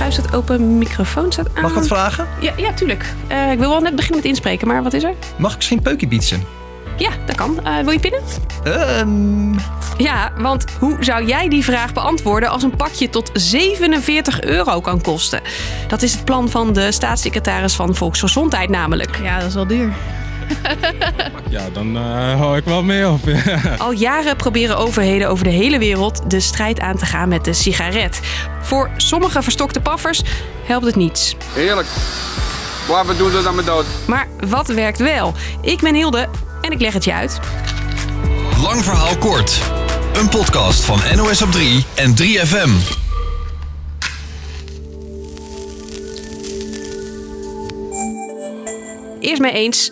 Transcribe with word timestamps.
schuif 0.00 0.12
staat 0.14 0.34
open, 0.36 0.78
microfoon 0.78 1.32
staat 1.32 1.46
aan. 1.54 1.62
Mag 1.62 1.70
ik 1.70 1.76
wat 1.76 1.86
vragen? 1.86 2.26
Ja, 2.40 2.52
ja 2.56 2.72
tuurlijk. 2.72 3.12
Eh, 3.26 3.50
ik 3.52 3.58
wil 3.58 3.68
wel 3.68 3.80
net 3.80 3.94
beginnen 3.94 4.20
met 4.20 4.28
inspreken, 4.30 4.68
maar 4.68 4.82
wat 4.82 4.92
is 4.92 5.02
er? 5.02 5.14
Mag 5.36 5.50
ik 5.50 5.56
misschien 5.56 5.82
peukie 5.82 6.08
bietsen? 6.08 6.44
Ja, 6.96 7.10
dat 7.26 7.36
kan. 7.36 7.64
Eh, 7.64 7.78
wil 7.78 7.90
je 7.92 8.00
pinnen? 8.00 8.20
Ehm, 8.64 9.58
Ja, 9.98 10.32
want 10.38 10.64
hoe 10.78 10.96
zou 11.00 11.24
jij 11.26 11.48
die 11.48 11.64
vraag 11.64 11.92
beantwoorden 11.92 12.48
als 12.48 12.62
een 12.62 12.76
pakje 12.76 13.10
tot 13.10 13.30
47 13.32 14.42
euro 14.42 14.80
kan 14.80 15.00
kosten? 15.00 15.40
Dat 15.88 16.02
is 16.02 16.12
het 16.12 16.24
plan 16.24 16.48
van 16.48 16.72
de 16.72 16.92
staatssecretaris 16.92 17.74
van 17.74 17.94
Volksgezondheid 17.94 18.68
namelijk. 18.68 19.18
Ja, 19.22 19.38
dat 19.38 19.48
is 19.48 19.54
wel 19.54 19.66
duur. 19.66 19.92
Ja, 21.50 21.70
dan 21.72 21.96
eh, 21.96 22.34
hou 22.38 22.56
ik 22.56 22.64
wel 22.64 22.82
mee 22.82 23.08
op. 23.08 23.20
Al 23.78 23.92
jaren 23.92 24.36
proberen 24.36 24.76
overheden 24.76 25.28
over 25.28 25.44
de 25.44 25.50
hele 25.50 25.78
wereld 25.78 26.30
de 26.30 26.40
strijd 26.40 26.80
aan 26.80 26.96
te 26.96 27.06
gaan 27.06 27.28
met 27.28 27.44
de 27.44 27.52
sigaret. 27.52 28.20
Voor 28.62 28.90
sommige 28.96 29.42
verstokte 29.42 29.80
paffers 29.80 30.22
helpt 30.64 30.86
het 30.86 30.96
niets. 30.96 31.36
Heerlijk. 31.52 31.86
Waar 32.88 33.06
we 33.06 33.16
doen 33.16 33.30
we 33.30 33.42
dan 33.42 33.54
met 33.54 33.66
dood? 33.66 33.84
Maar 34.06 34.28
wat 34.48 34.66
werkt 34.66 34.98
wel? 34.98 35.34
Ik 35.62 35.80
ben 35.80 35.94
Hilde 35.94 36.28
en 36.60 36.72
ik 36.72 36.80
leg 36.80 36.92
het 36.92 37.04
je 37.04 37.12
uit. 37.12 37.40
Lang 38.62 38.84
verhaal 38.84 39.16
kort. 39.16 39.60
Een 40.14 40.28
podcast 40.28 40.84
van 40.84 41.00
NOS 41.16 41.42
op 41.42 41.52
3 41.52 41.84
en 41.94 42.14
3FM. 42.22 42.98
Eerst 49.20 49.40
mee 49.40 49.52
eens. 49.52 49.90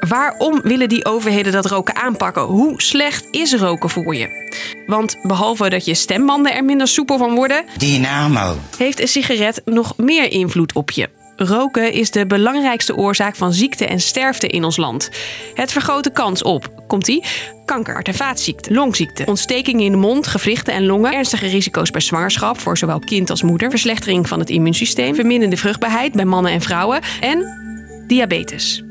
Waarom 0.00 0.60
willen 0.62 0.88
die 0.88 1.04
overheden 1.04 1.52
dat 1.52 1.66
roken 1.66 1.96
aanpakken? 1.96 2.42
Hoe 2.42 2.82
slecht 2.82 3.26
is 3.30 3.54
roken 3.54 3.90
voor 3.90 4.14
je? 4.14 4.46
Want 4.86 5.16
behalve 5.22 5.68
dat 5.68 5.84
je 5.84 5.94
stembanden 5.94 6.54
er 6.54 6.64
minder 6.64 6.88
soepel 6.88 7.18
van 7.18 7.34
worden, 7.34 7.64
Dynamo. 7.76 8.56
heeft 8.76 9.00
een 9.00 9.08
sigaret 9.08 9.62
nog 9.64 9.96
meer 9.96 10.30
invloed 10.30 10.72
op 10.72 10.90
je. 10.90 11.08
Roken 11.36 11.92
is 11.92 12.10
de 12.10 12.26
belangrijkste 12.26 12.96
oorzaak 12.96 13.36
van 13.36 13.52
ziekte 13.52 13.86
en 13.86 14.00
sterfte 14.00 14.46
in 14.46 14.64
ons 14.64 14.76
land. 14.76 15.10
Het 15.54 15.72
vergroot 15.72 16.04
de 16.04 16.12
kans 16.12 16.42
op, 16.42 16.68
komt-ie, 16.86 17.24
kanker, 17.64 17.94
hart- 17.94 18.08
en 18.08 18.14
vaatziekten, 18.14 18.74
longziekten, 18.74 19.26
ontstekingen 19.26 19.84
in 19.84 19.90
de 19.90 19.98
mond, 19.98 20.26
gewrichten 20.26 20.74
en 20.74 20.86
longen, 20.86 21.12
ernstige 21.12 21.46
risico's 21.46 21.90
bij 21.90 22.00
zwangerschap 22.00 22.58
voor 22.58 22.78
zowel 22.78 22.98
kind 22.98 23.30
als 23.30 23.42
moeder, 23.42 23.70
verslechtering 23.70 24.28
van 24.28 24.38
het 24.38 24.50
immuunsysteem, 24.50 25.14
verminderde 25.14 25.56
vruchtbaarheid 25.56 26.12
bij 26.12 26.24
mannen 26.24 26.52
en 26.52 26.60
vrouwen 26.60 27.00
en 27.20 27.44
diabetes. 28.06 28.82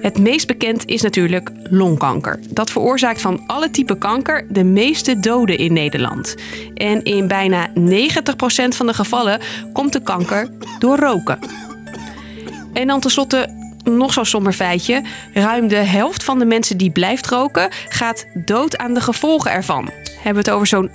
Het 0.00 0.18
meest 0.18 0.46
bekend 0.46 0.86
is 0.86 1.02
natuurlijk 1.02 1.50
longkanker. 1.62 2.40
Dat 2.48 2.70
veroorzaakt 2.70 3.20
van 3.20 3.42
alle 3.46 3.70
typen 3.70 3.98
kanker 3.98 4.46
de 4.48 4.64
meeste 4.64 5.20
doden 5.20 5.58
in 5.58 5.72
Nederland. 5.72 6.34
En 6.74 7.02
in 7.02 7.28
bijna 7.28 7.68
90% 7.68 7.72
van 8.68 8.86
de 8.86 8.94
gevallen 8.94 9.40
komt 9.72 9.92
de 9.92 10.02
kanker 10.02 10.48
door 10.78 10.98
roken. 10.98 11.38
En 12.72 12.86
dan 12.86 13.00
tenslotte 13.00 13.58
nog 13.84 14.12
zo'n 14.12 14.24
somber 14.24 14.52
feitje. 14.52 15.02
Ruim 15.34 15.68
de 15.68 15.74
helft 15.74 16.24
van 16.24 16.38
de 16.38 16.44
mensen 16.44 16.76
die 16.76 16.90
blijft 16.90 17.26
roken 17.26 17.68
gaat 17.88 18.26
dood 18.44 18.78
aan 18.78 18.94
de 18.94 19.00
gevolgen 19.00 19.50
ervan. 19.50 19.90
Hebben 20.14 20.44
we 20.44 20.50
het 20.50 20.50
over 20.50 20.66
zo'n 20.66 20.90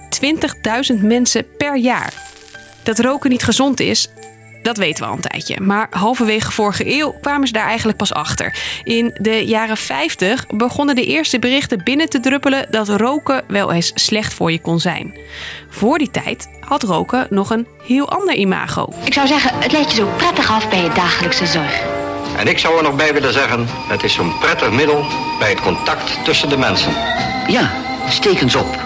20.000 0.96 1.02
mensen 1.02 1.46
per 1.58 1.78
jaar. 1.78 2.14
Dat 2.84 3.00
roken 3.00 3.30
niet 3.30 3.44
gezond 3.44 3.80
is, 3.80 4.10
dat 4.66 4.78
weten 4.78 5.04
we 5.04 5.10
al 5.10 5.16
een 5.16 5.22
tijdje. 5.22 5.62
Maar 5.62 5.88
halverwege 5.90 6.52
vorige 6.52 6.98
eeuw 7.00 7.16
kwamen 7.22 7.48
ze 7.48 7.54
daar 7.54 7.68
eigenlijk 7.68 7.98
pas 7.98 8.14
achter. 8.14 8.54
In 8.84 9.16
de 9.22 9.46
jaren 9.46 9.78
50 9.78 10.48
begonnen 10.48 10.96
de 10.96 11.06
eerste 11.06 11.40
berichten 11.40 11.84
binnen 11.84 12.10
te 12.10 12.20
druppelen 12.20 12.68
dat 12.70 12.90
roken 12.90 13.44
wel 13.48 13.72
eens 13.72 13.92
slecht 13.96 14.34
voor 14.34 14.52
je 14.52 14.60
kon 14.60 14.80
zijn. 14.80 15.18
Voor 15.70 15.98
die 15.98 16.12
tijd 16.12 16.50
had 16.60 16.84
roken 16.84 17.28
nog 17.30 17.50
een 17.50 17.68
heel 17.84 18.10
ander 18.10 18.36
imago. 18.36 18.94
Ik 19.04 19.14
zou 19.14 19.28
zeggen, 19.28 19.52
het 19.60 19.72
leidt 19.72 19.92
je 19.92 19.96
zo 19.96 20.10
prettig 20.18 20.52
af 20.52 20.70
bij 20.70 20.82
je 20.82 20.90
dagelijkse 20.90 21.46
zorg. 21.46 21.84
En 22.38 22.48
ik 22.48 22.60
zou 22.60 22.78
er 22.78 22.84
nog 22.84 22.96
bij 22.96 23.14
willen 23.14 23.34
zeggen, 23.34 23.66
het 23.88 24.04
is 24.04 24.14
zo'n 24.14 24.38
prettig 24.40 24.72
middel 24.72 25.06
bij 25.40 25.50
het 25.50 25.62
contact 25.62 26.24
tussen 26.24 26.50
de 26.50 26.58
mensen. 26.58 26.92
Ja, 27.48 27.72
steek 28.10 28.42
eens 28.42 28.56
op. 28.56 28.84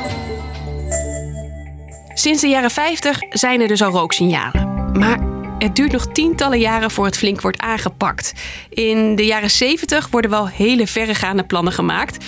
Sinds 2.13 2.41
de 2.41 2.47
jaren 2.47 2.71
50 2.71 3.19
zijn 3.29 3.61
er 3.61 3.67
dus 3.67 3.81
al 3.81 3.91
rooksignalen. 3.91 4.91
Maar 4.93 5.28
het 5.59 5.75
duurt 5.75 5.91
nog 5.91 6.07
tientallen 6.07 6.59
jaren 6.59 6.91
voor 6.91 7.05
het 7.05 7.17
flink 7.17 7.41
wordt 7.41 7.59
aangepakt. 7.59 8.33
In 8.69 9.15
de 9.15 9.25
jaren 9.25 9.49
70 9.49 10.09
worden 10.09 10.31
wel 10.31 10.47
hele 10.47 10.87
verregaande 10.87 11.43
plannen 11.43 11.73
gemaakt. 11.73 12.25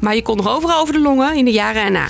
Maar 0.00 0.14
je 0.14 0.22
kon 0.22 0.36
nog 0.36 0.48
overal 0.48 0.80
over 0.80 0.94
de 0.94 1.00
longen 1.00 1.36
in 1.36 1.44
de 1.44 1.50
jaren 1.50 1.82
erna. 1.82 2.06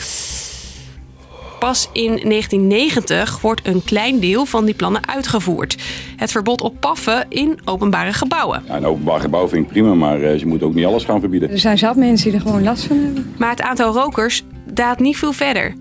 Pas 1.59 1.89
in 1.93 2.05
1990 2.07 3.41
wordt 3.41 3.67
een 3.67 3.85
klein 3.85 4.21
deel 4.21 4.45
van 4.45 4.65
die 4.65 4.75
plannen 4.75 5.09
uitgevoerd. 5.09 5.77
Het 6.17 6.31
verbod 6.31 6.61
op 6.61 6.81
paffen 6.81 7.27
in 7.29 7.59
openbare 7.65 8.13
gebouwen. 8.13 8.63
Ja, 8.67 8.77
een 8.77 8.87
openbaar 8.87 9.21
gebouw 9.21 9.49
vind 9.49 9.65
ik 9.65 9.73
prima, 9.73 9.95
maar 9.95 10.23
eh, 10.23 10.39
ze 10.39 10.47
moeten 10.47 10.67
ook 10.67 10.75
niet 10.75 10.85
alles 10.85 11.05
gaan 11.05 11.21
verbieden. 11.21 11.51
Er 11.51 11.59
zijn 11.59 11.79
zat 11.79 11.97
mensen 11.97 12.31
die 12.31 12.39
er 12.39 12.47
gewoon 12.47 12.63
last 12.63 12.85
van 12.85 12.99
hebben. 12.99 13.35
Maar 13.39 13.51
het 13.51 13.61
aantal 13.61 13.93
rokers 13.93 14.45
daalt 14.73 14.99
niet 14.99 15.17
veel 15.17 15.33
verder. 15.33 15.75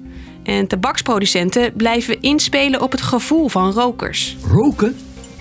En 0.48 0.68
tabaksproducenten 0.68 1.74
blijven 1.74 2.22
inspelen 2.22 2.82
op 2.82 2.92
het 2.92 3.02
gevoel 3.02 3.48
van 3.48 3.72
rokers. 3.72 4.36
Roken? 4.52 4.96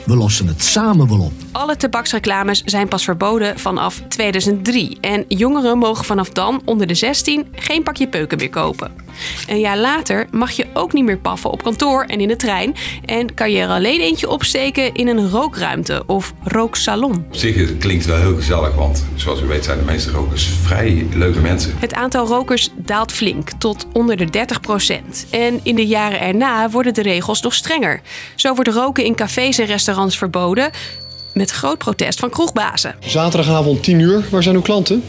We 0.05 0.17
lossen 0.17 0.47
het 0.47 0.63
samen 0.63 1.09
wel 1.09 1.21
op. 1.21 1.33
Alle 1.53 1.77
tabaksreclames 1.77 2.63
zijn 2.65 2.89
pas 2.89 3.05
verboden 3.05 3.59
vanaf 3.59 4.03
2003. 4.09 4.99
En 5.01 5.25
jongeren 5.29 5.79
mogen 5.79 6.05
vanaf 6.05 6.31
dan, 6.31 6.63
onder 6.65 6.87
de 6.87 6.95
16, 6.95 7.47
geen 7.53 7.83
pakje 7.83 8.09
peuken 8.09 8.39
meer 8.39 8.51
kopen. 8.51 9.06
Een 9.47 9.61
jaar 9.61 9.79
later 9.79 10.27
mag 10.31 10.51
je 10.51 10.67
ook 10.73 10.93
niet 10.93 11.05
meer 11.05 11.19
paffen 11.19 11.51
op 11.51 11.63
kantoor 11.63 12.05
en 12.05 12.21
in 12.21 12.29
de 12.29 12.37
trein. 12.37 12.75
En 13.05 13.35
kan 13.35 13.51
je 13.51 13.61
er 13.61 13.69
alleen 13.69 14.01
eentje 14.01 14.29
opsteken 14.29 14.95
in 14.95 15.09
een 15.09 15.31
rookruimte 15.31 16.03
of 16.07 16.35
rooksalon. 16.45 17.25
Op 17.29 17.37
zich 17.37 17.55
het 17.57 17.79
klinkt 17.79 18.05
wel 18.05 18.17
heel 18.17 18.37
gezellig, 18.37 18.75
want 18.75 19.07
zoals 19.15 19.41
u 19.41 19.47
weet 19.47 19.65
zijn 19.65 19.79
de 19.79 19.85
meeste 19.85 20.11
rokers 20.11 20.49
vrij 20.63 21.07
leuke 21.15 21.41
mensen. 21.41 21.75
Het 21.79 21.95
aantal 21.95 22.27
rokers 22.27 22.71
daalt 22.77 23.13
flink, 23.13 23.51
tot 23.59 23.87
onder 23.93 24.17
de 24.17 24.27
30% 24.27 25.31
En 25.31 25.61
in 25.63 25.75
de 25.75 25.87
jaren 25.87 26.21
erna 26.21 26.71
worden 26.71 26.95
de 26.95 27.03
regels 27.03 27.41
nog 27.41 27.55
strenger. 27.55 28.01
Zo 28.35 28.55
wordt 28.55 28.71
roken 28.71 29.05
in 29.05 29.15
cafés 29.15 29.59
en 29.59 29.67
restaurants 29.67 30.19
verboden, 30.19 30.71
met 31.35 31.51
groot 31.51 31.79
protest 31.79 32.19
van 32.19 32.31
kroegbazen. 32.31 32.95
Zaterdagavond 33.01 33.83
10 33.83 33.99
uur, 34.01 34.25
waar 34.31 34.43
zijn 34.43 34.55
uw 34.55 34.61
klanten? 34.61 35.03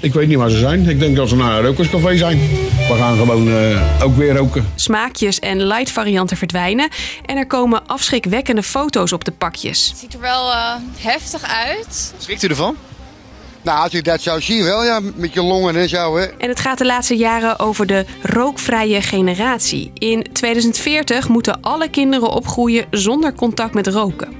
Ik 0.00 0.12
weet 0.12 0.28
niet 0.28 0.36
waar 0.36 0.50
ze 0.50 0.58
zijn. 0.58 0.88
Ik 0.88 0.98
denk 0.98 1.16
dat 1.16 1.28
ze 1.28 1.36
naar 1.36 1.58
een 1.58 1.64
rokerscafé 1.64 2.16
zijn. 2.16 2.40
We 2.88 2.94
gaan 2.94 3.16
gewoon 3.16 3.48
eh, 3.48 4.02
ook 4.02 4.16
weer 4.16 4.36
roken. 4.36 4.72
Smaakjes 4.74 5.38
en 5.38 5.66
light 5.66 5.90
varianten 5.90 6.36
verdwijnen 6.36 6.88
en 7.24 7.36
er 7.36 7.46
komen 7.46 7.86
afschrikwekkende 7.86 8.62
foto's 8.62 9.12
op 9.12 9.24
de 9.24 9.30
pakjes. 9.30 9.88
Het 9.88 9.98
ziet 9.98 10.14
er 10.14 10.20
wel 10.20 10.52
eh, 10.52 10.74
heftig 10.96 11.42
uit. 11.42 12.14
Schrikt 12.18 12.42
u 12.42 12.48
ervan? 12.48 12.76
Nou, 13.62 13.82
als 13.82 13.92
ik 13.92 14.04
dat 14.04 14.20
zou 14.22 14.40
zien 14.40 14.64
wel, 14.64 14.84
ja, 14.84 15.00
met 15.14 15.32
je 15.32 15.42
longen 15.42 15.76
en 15.76 15.88
zo, 15.88 16.16
hè. 16.16 16.24
En 16.24 16.48
het 16.48 16.60
gaat 16.60 16.78
de 16.78 16.86
laatste 16.86 17.16
jaren 17.16 17.58
over 17.58 17.86
de 17.86 18.06
rookvrije 18.22 19.02
generatie. 19.02 19.90
In 19.94 20.26
2040 20.32 21.28
moeten 21.28 21.60
alle 21.60 21.88
kinderen 21.88 22.30
opgroeien 22.30 22.86
zonder 22.90 23.34
contact 23.34 23.74
met 23.74 23.86
roken. 23.86 24.32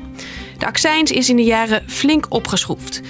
De 0.59 0.67
accijns 0.67 1.11
is 1.11 1.29
in 1.29 1.37
de 1.37 1.45
jaren 1.45 1.83
flink 1.87 2.27
opgeschroefd. 2.29 3.01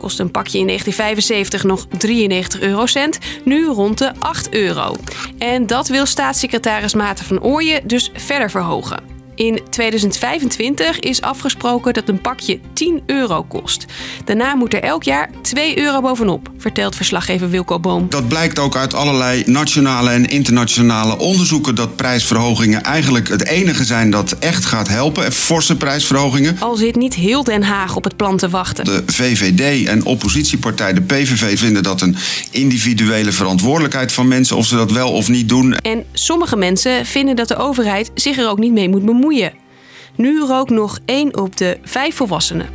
Kost 0.00 0.18
een 0.18 0.30
pakje 0.30 0.58
in 0.58 0.66
1975 0.66 1.64
nog 1.64 1.86
93 1.98 2.60
eurocent, 2.60 3.18
nu 3.44 3.66
rond 3.66 3.98
de 3.98 4.12
8 4.18 4.54
euro. 4.54 4.94
En 5.38 5.66
dat 5.66 5.88
wil 5.88 6.06
staatssecretaris 6.06 6.94
Maarten 6.94 7.24
van 7.24 7.42
Ooyen 7.42 7.88
dus 7.88 8.10
verder 8.14 8.50
verhogen. 8.50 9.09
In 9.40 9.60
2025 9.70 10.98
is 10.98 11.20
afgesproken 11.20 11.92
dat 11.92 12.08
een 12.08 12.20
pakje 12.20 12.58
10 12.72 13.02
euro 13.06 13.42
kost. 13.42 13.84
Daarna 14.24 14.54
moet 14.54 14.74
er 14.74 14.82
elk 14.82 15.02
jaar 15.02 15.30
2 15.42 15.78
euro 15.78 16.00
bovenop, 16.00 16.50
vertelt 16.58 16.96
verslaggever 16.96 17.50
Wilco 17.50 17.80
Boom. 17.80 18.06
Dat 18.08 18.28
blijkt 18.28 18.58
ook 18.58 18.76
uit 18.76 18.94
allerlei 18.94 19.42
nationale 19.46 20.10
en 20.10 20.26
internationale 20.26 21.18
onderzoeken 21.18 21.74
dat 21.74 21.96
prijsverhogingen 21.96 22.82
eigenlijk 22.82 23.28
het 23.28 23.46
enige 23.46 23.84
zijn 23.84 24.10
dat 24.10 24.32
echt 24.38 24.64
gaat 24.64 24.88
helpen. 24.88 25.32
Forse 25.32 25.76
prijsverhogingen. 25.76 26.56
Al 26.58 26.76
zit 26.76 26.96
niet 26.96 27.14
heel 27.14 27.44
Den 27.44 27.62
Haag 27.62 27.96
op 27.96 28.04
het 28.04 28.16
plan 28.16 28.36
te 28.36 28.48
wachten. 28.48 28.84
De 28.84 29.02
VVD 29.06 29.86
en 29.86 30.04
oppositiepartij 30.04 30.92
de 30.92 31.02
PVV 31.02 31.58
vinden 31.58 31.82
dat 31.82 32.00
een 32.00 32.16
individuele 32.50 33.32
verantwoordelijkheid 33.32 34.12
van 34.12 34.28
mensen 34.28 34.56
of 34.56 34.66
ze 34.66 34.76
dat 34.76 34.92
wel 34.92 35.12
of 35.12 35.28
niet 35.28 35.48
doen. 35.48 35.74
En 35.74 36.04
sommige 36.12 36.56
mensen 36.56 37.06
vinden 37.06 37.36
dat 37.36 37.48
de 37.48 37.56
overheid 37.56 38.10
zich 38.14 38.38
er 38.38 38.48
ook 38.48 38.58
niet 38.58 38.72
mee 38.72 38.88
moet 38.88 39.04
bemoeien. 39.04 39.28
Nu 40.16 40.40
rookt 40.40 40.70
nog 40.70 40.98
1 41.04 41.38
op 41.38 41.56
de 41.56 41.78
5 41.82 42.14
volwassenen. 42.16 42.68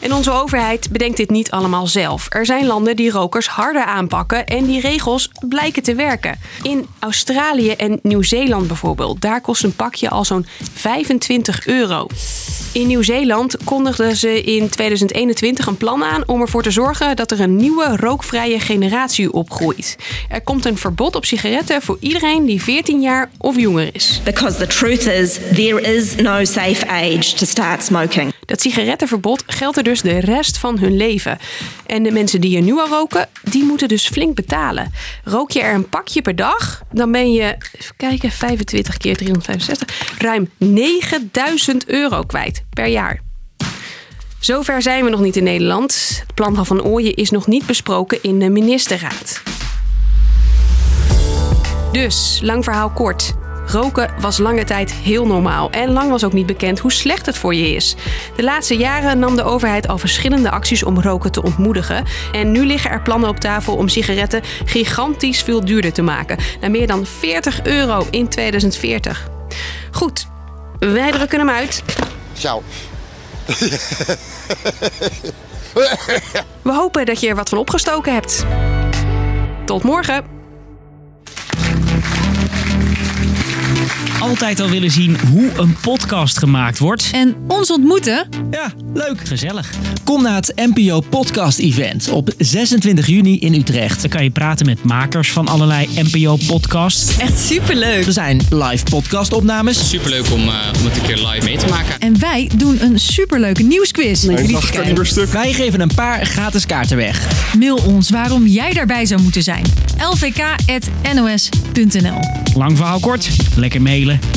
En 0.00 0.12
onze 0.12 0.32
overheid 0.32 0.90
bedenkt 0.90 1.16
dit 1.16 1.30
niet 1.30 1.50
allemaal 1.50 1.86
zelf. 1.86 2.26
Er 2.30 2.46
zijn 2.46 2.66
landen 2.66 2.96
die 2.96 3.10
rokers 3.10 3.48
harder 3.48 3.84
aanpakken 3.84 4.46
en 4.46 4.64
die 4.64 4.80
regels 4.80 5.30
blijken 5.48 5.82
te 5.82 5.94
werken. 5.94 6.38
In 6.62 6.86
Australië 6.98 7.70
en 7.70 7.98
Nieuw-Zeeland 8.02 8.66
bijvoorbeeld, 8.66 9.20
daar 9.20 9.40
kost 9.40 9.64
een 9.64 9.76
pakje 9.76 10.10
al 10.10 10.24
zo'n 10.24 10.46
25 10.74 11.66
euro. 11.66 12.06
In 12.76 12.86
Nieuw-Zeeland 12.86 13.56
kondigden 13.64 14.16
ze 14.16 14.42
in 14.42 14.68
2021 14.68 15.66
een 15.66 15.76
plan 15.76 16.04
aan 16.04 16.22
om 16.28 16.40
ervoor 16.40 16.62
te 16.62 16.70
zorgen 16.70 17.16
dat 17.16 17.30
er 17.30 17.40
een 17.40 17.56
nieuwe 17.56 17.96
rookvrije 17.96 18.60
generatie 18.60 19.32
opgroeit. 19.32 19.96
Er 20.28 20.40
komt 20.40 20.64
een 20.64 20.76
verbod 20.76 21.16
op 21.16 21.24
sigaretten 21.24 21.82
voor 21.82 21.96
iedereen 22.00 22.46
die 22.46 22.62
14 22.62 23.00
jaar 23.00 23.30
of 23.38 23.56
jonger 23.56 23.88
is. 23.92 24.20
Because 24.24 24.56
the 24.56 24.66
truth 24.66 25.06
is, 25.06 25.38
there 25.54 25.96
is 25.96 26.14
no 26.14 26.44
safe 26.44 26.86
age 26.88 27.34
to 27.34 27.46
start 27.46 27.82
smoking. 27.82 28.35
Dat 28.46 28.60
sigarettenverbod 28.60 29.44
geldt 29.46 29.76
er 29.76 29.82
dus 29.82 30.02
de 30.02 30.18
rest 30.18 30.58
van 30.58 30.78
hun 30.78 30.96
leven. 30.96 31.38
En 31.86 32.02
de 32.02 32.10
mensen 32.10 32.40
die 32.40 32.56
er 32.56 32.62
nu 32.62 32.78
al 32.78 32.88
roken, 32.88 33.28
die 33.42 33.64
moeten 33.64 33.88
dus 33.88 34.08
flink 34.08 34.34
betalen. 34.34 34.92
Rook 35.24 35.50
je 35.50 35.60
er 35.60 35.74
een 35.74 35.88
pakje 35.88 36.22
per 36.22 36.36
dag, 36.36 36.82
dan 36.92 37.12
ben 37.12 37.32
je, 37.32 37.56
even 37.78 37.96
kijken, 37.96 38.30
25 38.30 38.96
keer 38.96 39.16
365, 39.16 40.18
ruim 40.18 40.50
9000 40.56 41.88
euro 41.88 42.22
kwijt 42.22 42.64
per 42.70 42.86
jaar. 42.86 43.20
Zover 44.38 44.82
zijn 44.82 45.04
we 45.04 45.10
nog 45.10 45.20
niet 45.20 45.36
in 45.36 45.44
Nederland. 45.44 46.20
Het 46.26 46.34
plan 46.34 46.66
van 46.66 46.82
Ooyen 46.82 47.14
is 47.14 47.30
nog 47.30 47.46
niet 47.46 47.66
besproken 47.66 48.22
in 48.22 48.38
de 48.38 48.48
ministerraad. 48.48 49.42
Dus, 51.92 52.40
lang 52.42 52.64
verhaal 52.64 52.90
kort. 52.90 53.34
Roken 53.66 54.10
was 54.18 54.38
lange 54.38 54.64
tijd 54.64 54.92
heel 54.92 55.26
normaal 55.26 55.70
en 55.70 55.92
lang 55.92 56.10
was 56.10 56.24
ook 56.24 56.32
niet 56.32 56.46
bekend 56.46 56.78
hoe 56.78 56.92
slecht 56.92 57.26
het 57.26 57.36
voor 57.36 57.54
je 57.54 57.74
is. 57.74 57.96
De 58.36 58.42
laatste 58.42 58.76
jaren 58.76 59.18
nam 59.18 59.36
de 59.36 59.42
overheid 59.42 59.88
al 59.88 59.98
verschillende 59.98 60.50
acties 60.50 60.82
om 60.82 61.00
roken 61.00 61.32
te 61.32 61.42
ontmoedigen. 61.42 62.04
En 62.32 62.52
nu 62.52 62.66
liggen 62.66 62.90
er 62.90 63.02
plannen 63.02 63.28
op 63.28 63.40
tafel 63.40 63.76
om 63.76 63.88
sigaretten 63.88 64.42
gigantisch 64.64 65.42
veel 65.42 65.64
duurder 65.64 65.92
te 65.92 66.02
maken. 66.02 66.38
Naar 66.60 66.70
meer 66.70 66.86
dan 66.86 67.06
40 67.06 67.62
euro 67.62 68.06
in 68.10 68.28
2040. 68.28 69.28
Goed, 69.90 70.26
wij 70.78 71.10
drukken 71.10 71.38
hem 71.38 71.50
uit. 71.50 71.82
Zo. 72.32 72.62
We 76.62 76.72
hopen 76.72 77.06
dat 77.06 77.20
je 77.20 77.28
er 77.28 77.34
wat 77.34 77.48
van 77.48 77.58
opgestoken 77.58 78.14
hebt. 78.14 78.44
Tot 79.64 79.82
morgen. 79.82 80.35
Altijd 84.20 84.60
al 84.60 84.68
willen 84.68 84.90
zien 84.90 85.16
hoe 85.28 85.50
een 85.56 85.76
podcast 85.80 86.38
gemaakt 86.38 86.78
wordt. 86.78 87.10
En 87.12 87.34
ons 87.48 87.70
ontmoeten? 87.70 88.28
Ja, 88.50 88.72
leuk. 88.94 89.28
Gezellig. 89.28 89.70
Kom 90.04 90.22
naar 90.22 90.34
het 90.34 90.52
NPO 90.74 91.00
Podcast 91.00 91.58
Event 91.58 92.08
op 92.08 92.34
26 92.38 93.06
juni 93.06 93.38
in 93.38 93.54
Utrecht. 93.54 94.00
Dan 94.00 94.10
kan 94.10 94.22
je 94.22 94.30
praten 94.30 94.66
met 94.66 94.84
makers 94.84 95.32
van 95.32 95.48
allerlei 95.48 95.88
NPO 95.94 96.36
podcasts. 96.46 97.18
Echt 97.18 97.38
superleuk. 97.38 98.06
Er 98.06 98.12
zijn 98.12 98.40
live 98.50 98.84
podcastopnames. 98.84 99.88
Superleuk 99.88 100.30
om, 100.32 100.40
uh, 100.40 100.54
om 100.78 100.84
het 100.84 100.96
een 100.96 101.02
keer 101.02 101.26
live 101.28 101.44
mee 101.44 101.56
te 101.56 101.66
maken. 101.66 101.98
En 101.98 102.18
wij 102.18 102.50
doen 102.56 102.82
een 102.82 102.98
superleuke 102.98 103.62
nieuwsquiz. 103.62 104.24
Wij 105.32 105.52
geven 105.52 105.80
een 105.80 105.94
paar 105.94 106.26
gratis 106.26 106.66
kaarten 106.66 106.96
weg. 106.96 107.26
Mail 107.58 107.76
ons 107.76 108.10
waarom 108.10 108.46
jij 108.46 108.72
daarbij 108.72 109.06
zou 109.06 109.22
moeten 109.22 109.42
zijn. 109.42 109.64
lvk.nos.nl 110.12 111.04
Lang 112.54 112.76
verhaal 112.76 113.00
kort. 113.00 113.28
Lekker 113.56 113.82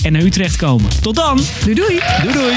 en 0.01 0.11
naar 0.11 0.21
Utrecht 0.21 0.55
komen. 0.55 0.89
Tot 1.01 1.15
dan. 1.15 1.39
Doei 1.63 1.75
doei. 1.75 1.99
Doei 2.21 2.33
doei. 2.33 2.55